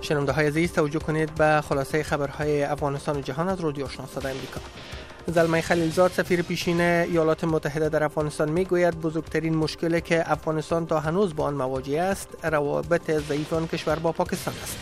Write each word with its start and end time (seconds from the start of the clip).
شنونده 0.00 0.32
های 0.32 0.46
عزیز 0.46 0.72
توجه 0.72 0.98
کنید 0.98 1.34
به 1.34 1.62
خلاصه 1.68 2.02
خبرهای 2.02 2.62
افغانستان 2.62 3.16
و 3.16 3.20
جهان 3.20 3.48
از 3.48 3.60
رادیو 3.60 3.84
آشنا 3.84 4.06
صدای 4.06 4.32
امریکا. 4.32 4.60
زلمه 5.26 5.60
خلیلزاد 5.60 6.10
سفیر 6.10 6.42
پیشین 6.42 6.80
ایالات 6.80 7.44
متحده 7.44 7.88
در 7.88 8.04
افغانستان 8.04 8.50
می‌گوید 8.50 9.00
بزرگترین 9.00 9.54
مشکلی 9.54 10.00
که 10.00 10.32
افغانستان 10.32 10.86
تا 10.86 11.00
هنوز 11.00 11.36
با 11.36 11.44
آن 11.44 11.54
مواجه 11.54 12.00
است 12.00 12.28
روابط 12.42 13.10
ضعیف 13.10 13.52
آن 13.52 13.68
کشور 13.68 13.98
با 13.98 14.12
پاکستان 14.12 14.54
است. 14.62 14.76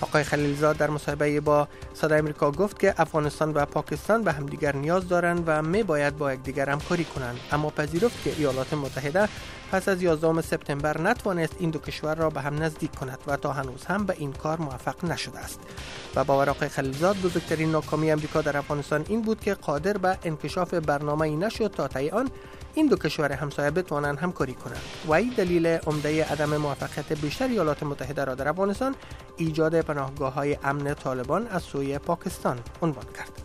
آقای 0.00 0.24
خلیلزاد 0.24 0.76
در 0.76 0.90
مصاحبه 0.90 1.40
با 1.40 1.68
صدای 1.94 2.18
امریکا 2.18 2.50
گفت 2.50 2.78
که 2.78 2.94
افغانستان 2.98 3.52
و 3.54 3.64
پاکستان 3.64 4.22
به 4.22 4.32
همدیگر 4.32 4.76
نیاز 4.76 5.08
دارند 5.08 5.44
و 5.46 5.62
می 5.62 5.82
باید 5.82 6.18
با 6.18 6.32
یکدیگر 6.32 6.70
همکاری 6.70 7.04
کنند 7.04 7.38
اما 7.52 7.70
پذیرفت 7.70 8.24
که 8.24 8.32
ایالات 8.38 8.74
متحده 8.74 9.28
پس 9.72 9.88
از 9.88 10.02
11 10.02 10.40
سپتامبر 10.40 11.00
نتوانست 11.00 11.56
این 11.58 11.70
دو 11.70 11.78
کشور 11.78 12.14
را 12.14 12.30
به 12.30 12.40
هم 12.40 12.62
نزدیک 12.62 12.94
کند 12.94 13.18
و 13.26 13.36
تا 13.36 13.52
هنوز 13.52 13.84
هم 13.84 14.06
به 14.06 14.14
این 14.18 14.32
کار 14.32 14.60
موفق 14.60 15.04
نشده 15.04 15.38
است. 15.38 15.60
و 16.14 16.24
باور 16.24 16.50
آقای 16.50 16.68
خلیلزاد 16.68 17.16
بزرگترین 17.16 17.70
ناکامی 17.70 18.10
امریکا 18.10 18.42
در 18.42 18.56
افغانستان 18.56 19.04
این 19.08 19.22
بود 19.22 19.40
که 19.40 19.54
قادر 19.54 19.98
به 19.98 20.18
انکشاف 20.24 20.74
برنامه 20.74 21.22
ای 21.22 21.36
نشد 21.36 21.70
تا 21.70 21.88
طی 21.88 22.10
آن 22.10 22.30
این 22.74 22.86
دو 22.86 22.96
کشور 22.96 23.32
همسایه 23.32 23.70
بتوانند 23.70 24.18
همکاری 24.18 24.54
کنند. 24.54 24.82
و 25.06 25.12
این 25.12 25.34
دلیل 25.36 25.66
عمده 25.66 26.24
عدم 26.24 26.56
موفقیت 26.56 27.12
بیشتر 27.20 27.48
ایالات 27.48 27.82
متحده 27.82 28.24
را 28.24 28.34
در 28.34 28.48
افغانستان 28.48 28.94
ایجاد 29.36 29.80
پناهگاه 29.80 30.34
های 30.34 30.58
امن 30.64 30.94
طالبان 30.94 31.46
از 31.46 31.62
سوی 31.62 31.98
پاکستان 31.98 32.58
عنوان 32.82 33.04
کرد. 33.18 33.39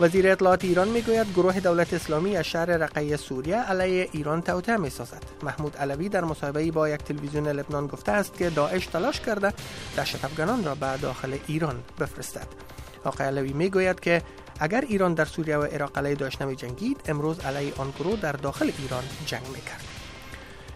وزیر 0.00 0.28
اطلاعات 0.28 0.64
ایران 0.64 0.88
می‌گوید 0.88 1.30
گروه 1.30 1.60
دولت 1.60 1.94
اسلامی 1.94 2.36
از 2.36 2.44
شهر 2.44 2.64
رقیه 2.64 3.16
سوریه 3.16 3.56
علیه 3.56 4.08
ایران 4.12 4.42
توطئه 4.42 4.76
می‌سازد. 4.76 5.22
محمود 5.42 5.76
علوی 5.76 6.08
در 6.08 6.24
مصاحبه 6.24 6.70
با 6.70 6.88
یک 6.88 7.00
تلویزیون 7.00 7.48
لبنان 7.48 7.86
گفته 7.86 8.12
است 8.12 8.34
که 8.34 8.50
داعش 8.50 8.86
تلاش 8.86 9.20
کرده 9.20 9.52
دهشت 9.96 10.24
افغانان 10.24 10.64
را 10.64 10.74
به 10.74 10.96
داخل 11.02 11.38
ایران 11.46 11.82
بفرستد. 12.00 12.46
آقای 13.04 13.26
علوی 13.26 13.52
می‌گوید 13.52 14.00
که 14.00 14.22
اگر 14.60 14.80
ایران 14.80 15.14
در 15.14 15.24
سوریه 15.24 15.56
و 15.56 15.62
عراق 15.62 15.98
علیه 15.98 16.14
داعش 16.14 16.38
جنگید 16.38 17.00
امروز 17.06 17.40
علیه 17.40 17.72
آن 17.76 17.92
گروه 17.98 18.20
در 18.20 18.32
داخل 18.32 18.70
ایران 18.78 19.02
جنگ 19.26 19.46
می‌کرد. 19.48 19.84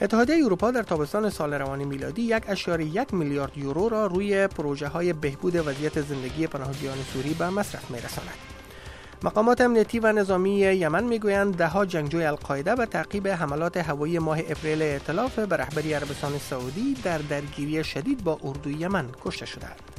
اتحادیه 0.00 0.44
اروپا 0.44 0.70
در 0.70 0.82
تابستان 0.82 1.30
سال 1.30 1.54
روان 1.54 1.84
میلادی 1.84 2.22
یک 2.22 2.42
یک 2.80 3.14
میلیارد 3.14 3.58
یورو 3.58 3.88
را 3.88 4.06
روی 4.06 4.46
پروژه 4.46 4.88
های 4.88 5.12
بهبود 5.12 5.56
وضعیت 5.56 6.00
زندگی 6.00 6.46
پناهجویان 6.46 6.98
سوری 7.12 7.34
به 7.34 7.50
مصرف 7.50 7.90
میرساند. 7.90 8.51
مقامات 9.24 9.60
امنیتی 9.60 9.98
و 9.98 10.12
نظامی 10.12 10.58
یمن 10.58 11.04
می‌گویند 11.04 11.56
دهها 11.56 11.86
جنگجوی 11.86 12.24
القاعده 12.24 12.74
به 12.74 12.86
تعقیب 12.86 13.28
حملات 13.28 13.76
هوایی 13.76 14.18
ماه 14.18 14.38
اپریل 14.38 14.82
ائتلاف 14.82 15.38
به 15.38 15.56
رهبری 15.56 15.94
عربستان 15.94 16.38
سعودی 16.38 16.94
در 17.04 17.18
درگیری 17.18 17.84
شدید 17.84 18.24
با 18.24 18.38
اردوی 18.44 18.74
یمن 18.74 19.06
کشته 19.24 19.46
شدند. 19.46 19.91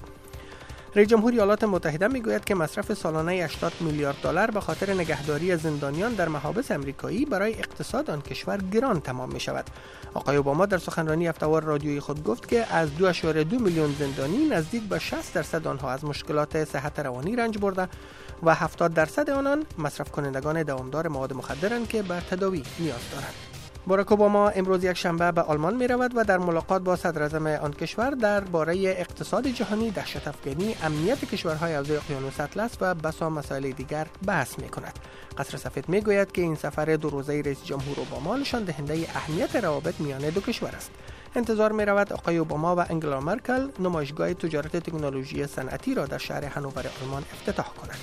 رئیس 0.95 1.07
جمهور 1.07 1.31
ایالات 1.31 1.63
متحده 1.63 2.07
می‌گوید 2.07 2.45
که 2.45 2.55
مصرف 2.55 2.93
سالانه 2.93 3.31
80 3.31 3.73
میلیارد 3.79 4.15
دلار 4.23 4.51
به 4.51 4.59
خاطر 4.59 4.93
نگهداری 4.93 5.57
زندانیان 5.57 6.13
در 6.13 6.29
محابس 6.29 6.71
امریکایی 6.71 7.25
برای 7.25 7.53
اقتصاد 7.53 8.09
آن 8.09 8.21
کشور 8.21 8.57
گران 8.57 9.01
تمام 9.01 9.31
می 9.33 9.39
شود. 9.39 9.65
آقای 10.13 10.37
اوباما 10.37 10.65
در 10.65 10.77
سخنرانی 10.77 11.27
هفتهوار 11.27 11.63
رادیویی 11.63 11.99
خود 11.99 12.23
گفت 12.23 12.47
که 12.47 12.73
از 12.73 12.89
2.2 12.99 13.61
میلیون 13.61 13.95
زندانی 13.99 14.45
نزدیک 14.45 14.83
به 14.83 14.99
60 14.99 15.33
درصد 15.33 15.67
آنها 15.67 15.91
از 15.91 16.05
مشکلات 16.05 16.63
صحت 16.63 16.99
روانی 16.99 17.35
رنج 17.35 17.57
برده 17.57 17.87
و 18.43 18.55
70 18.55 18.93
درصد 18.93 19.29
آنان 19.29 19.65
مصرف 19.77 20.11
کنندگان 20.11 20.63
دوامدار 20.63 21.07
مواد 21.07 21.33
مخدرند 21.33 21.87
که 21.87 22.03
به 22.03 22.21
تداوی 22.29 22.63
نیاز 22.79 23.01
دارند. 23.11 23.52
باراک 23.87 24.11
اوباما 24.11 24.49
امروز 24.49 24.83
یک 24.83 24.93
شنبه 24.93 25.31
به 25.31 25.41
آلمان 25.41 25.75
می 25.75 25.87
رود 25.87 26.11
و 26.15 26.23
در 26.23 26.37
ملاقات 26.37 26.81
با 26.81 26.95
صدر 26.95 27.57
آن 27.57 27.73
کشور 27.73 28.09
درباره 28.09 28.75
اقتصاد 28.75 29.47
جهانی 29.47 29.91
دهشت 29.91 30.27
افغانی 30.27 30.75
امنیت 30.83 31.25
کشورهای 31.25 31.75
حوزه 31.75 31.93
اقیانوس 31.93 32.39
اطلس 32.39 32.71
و 32.81 32.95
بسا 32.95 33.29
مسائل 33.29 33.71
دیگر 33.71 34.07
بحث 34.25 34.59
می 34.59 34.69
کند 34.69 34.99
قصر 35.37 35.57
سفید 35.57 35.89
می 35.89 36.01
گوید 36.01 36.31
که 36.31 36.41
این 36.41 36.55
سفر 36.55 36.95
دو 36.95 37.09
روزه 37.09 37.41
رئیس 37.45 37.63
جمهور 37.63 37.99
اوباما 37.99 38.35
نشان 38.35 38.63
دهنده 38.63 38.93
اهمیت 38.93 39.55
روابط 39.55 39.99
میان 39.99 40.29
دو 40.29 40.41
کشور 40.41 40.69
است. 40.69 40.91
انتظار 41.35 41.71
می 41.71 41.85
رود 41.85 42.13
آقای 42.13 42.37
اوباما 42.37 42.75
و 42.75 42.79
انگلا 42.89 43.19
مرکل 43.19 43.67
نمایشگاه 43.79 44.33
تجارت 44.33 44.77
تکنولوژی 44.77 45.47
صنعتی 45.47 45.93
را 45.93 46.05
در 46.05 46.17
شهر 46.17 46.45
هنوور 46.45 46.85
آلمان 47.01 47.23
افتتاح 47.33 47.67
کنند. 47.67 47.99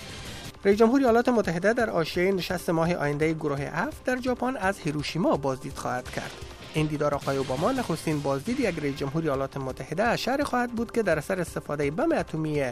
رئیس 0.65 0.79
جمهور 0.79 1.01
ایالات 1.01 1.29
متحده 1.29 1.73
در 1.73 1.91
آشیه 1.91 2.33
نشست 2.33 2.71
ماه 2.71 2.95
آینده 2.95 3.33
گروه 3.33 3.71
اف 3.73 3.95
در 4.05 4.21
ژاپن 4.21 4.57
از 4.57 4.79
هیروشیما 4.79 5.37
بازدید 5.37 5.75
خواهد 5.75 6.11
کرد. 6.11 6.31
این 6.75 6.87
دیدار 6.87 7.15
آقای 7.15 7.37
اوباما 7.37 7.73
نخستین 7.73 8.21
بازدید 8.21 8.61
یک 8.61 8.79
رئیس 8.79 8.97
جمهور 8.97 9.23
ایالات 9.23 9.57
متحده 9.57 10.03
از 10.03 10.29
خواهد 10.45 10.73
بود 10.73 10.93
که 10.93 11.03
در 11.03 11.19
اثر 11.19 11.41
استفاده 11.41 11.91
بم 11.91 12.13
اتمی 12.13 12.63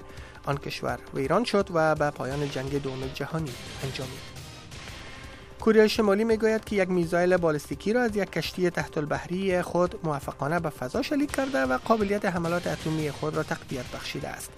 آن 0.44 0.56
کشور 0.56 0.99
و 1.15 1.19
ایران 1.19 1.44
شد 1.44 1.69
و 1.75 1.94
به 1.94 2.10
پایان 2.10 2.50
جنگ 2.50 2.82
دوم 2.82 2.99
جهانی 3.15 3.53
انجامید 3.84 4.38
کره 5.60 5.88
شمالی 5.88 6.25
می‌گوید 6.25 6.65
که 6.65 6.76
یک 6.76 6.88
میزایل 6.88 7.37
بالستیکی 7.37 7.93
را 7.93 8.03
از 8.03 8.16
یک 8.16 8.32
کشتی 8.32 8.70
تحت 8.70 8.99
البحری 8.99 9.62
خود 9.62 9.94
موفقانه 10.05 10.60
به 10.60 10.70
فضا 10.70 11.03
شلیک 11.03 11.31
کرده 11.31 11.62
و 11.62 11.78
قابلیت 11.78 12.25
حملات 12.25 12.66
اتمی 12.66 13.10
خود 13.10 13.37
را 13.37 13.43
تقویت 13.43 13.84
بخشیده 13.94 14.28
است. 14.28 14.50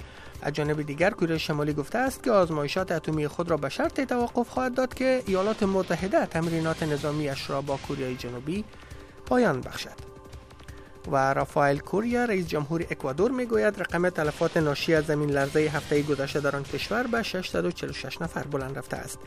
از 0.43 0.53
جانب 0.53 0.83
دیگر 0.83 1.11
کره 1.11 1.39
شمالی 1.39 1.73
گفته 1.73 1.99
است 1.99 2.23
که 2.23 2.31
آزمایشات 2.31 2.93
اتمی 2.93 3.29
خود 3.29 3.51
را 3.51 3.57
به 3.57 3.69
شرط 3.69 4.01
توقف 4.01 4.49
خواهد 4.49 4.75
داد 4.75 4.95
که 4.95 5.23
ایالات 5.27 5.63
متحده 5.63 6.27
تمرینات 6.27 6.83
نظامیش 6.83 7.51
را 7.51 7.63
با 7.63 7.79
کره 7.89 8.15
جنوبی 8.15 8.65
پایان 9.27 9.61
بخشد. 9.61 10.10
و 11.13 11.35
رافائل 11.35 11.79
کوریا 11.79 12.25
رئیس 12.25 12.47
جمهور 12.47 12.87
اکوادور 12.91 13.31
می‌گوید 13.31 13.81
رقم 13.81 14.09
تلفات 14.09 14.57
ناشی 14.57 14.95
از 14.95 15.07
زمین 15.07 15.31
لرزه 15.31 15.61
هفته 15.61 16.03
گذشته 16.03 16.41
در 16.41 16.57
آن 16.57 16.63
کشور 16.63 17.07
به 17.07 17.23
646 17.23 18.23
نفر 18.23 18.43
بلند 18.43 18.79
رفته 18.79 18.97
است. 18.97 19.19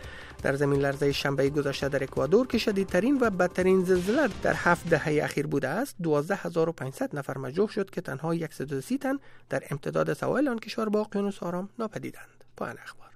در 0.44 0.56
زمین 0.56 0.82
لرزه 0.82 1.12
شنبه 1.12 1.50
گذشته 1.50 1.90
در 1.90 2.04
اکوادور 2.04 2.48
که 2.48 2.58
شدیدترین 2.58 3.18
و 3.22 3.30
بدترین 3.30 3.84
زلزله 3.84 4.30
در 4.44 4.54
هفت 4.54 4.90
دهه 4.90 5.24
اخیر 5.24 5.48
بوده 5.48 5.68
است 5.68 5.96
12500 6.04 7.16
نفر 7.16 7.38
مجروح 7.38 7.70
شد 7.70 7.90
که 7.90 8.02
تنها 8.02 8.36
130 8.52 8.98
تن 8.98 9.20
در 9.50 9.64
امتداد 9.72 10.14
سواحل 10.14 10.48
آن 10.48 10.60
کشور 10.60 10.90
با 10.90 11.02
اقیانوس 11.02 11.44
آرام 11.44 11.70
ناپدیدند. 11.80 12.44
پایان 12.58 12.78
اخبار. 12.84 13.13